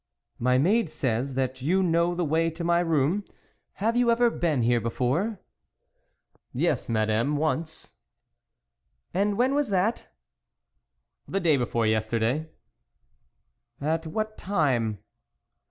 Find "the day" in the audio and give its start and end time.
11.27-11.55